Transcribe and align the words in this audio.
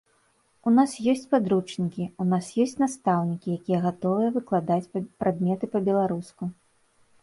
У 0.69 0.71
нас 0.77 0.95
ёсць 1.13 1.27
падручнікі, 1.33 2.07
у 2.25 2.27
нас 2.31 2.49
ёсць 2.65 2.75
настаўнікі, 2.83 3.49
якія 3.63 3.85
гатовыя 3.87 4.35
выкладаць 4.41 4.85
прадметы 5.21 5.65
па 5.75 5.79
беларуску. 5.89 6.55